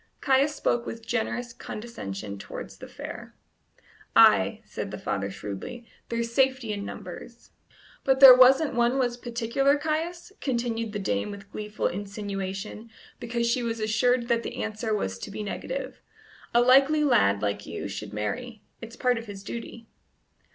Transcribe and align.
Caius 0.19 0.55
spoke 0.55 0.87
with 0.87 1.05
generous 1.05 1.53
condescension 1.53 2.39
towards 2.39 2.77
the 2.79 2.87
fair. 2.87 3.35
"Ay," 4.15 4.61
said 4.65 4.89
the 4.89 4.97
father 4.97 5.29
shrewdly, 5.29 5.85
"there's 6.09 6.33
safety 6.33 6.73
in 6.73 6.83
numbers." 6.83 7.51
"But 8.03 8.19
there 8.19 8.33
wasn't 8.35 8.73
one 8.73 8.97
was 8.97 9.15
particular, 9.15 9.77
Caius?" 9.77 10.31
continued 10.41 10.93
the 10.93 10.97
dame 10.97 11.29
with 11.29 11.51
gleeful 11.51 11.85
insinuation, 11.85 12.89
because 13.19 13.45
she 13.45 13.61
was 13.61 13.79
assured 13.79 14.27
that 14.27 14.41
the 14.41 14.63
answer 14.63 14.91
was 14.91 15.19
to 15.19 15.29
be 15.29 15.43
negative. 15.43 16.01
"A 16.51 16.61
likely 16.61 17.03
lad 17.03 17.43
like 17.43 17.67
you 17.67 17.87
should 17.87 18.11
marry; 18.11 18.63
it's 18.81 18.95
part 18.95 19.19
of 19.19 19.27
his 19.27 19.43
duty." 19.43 19.85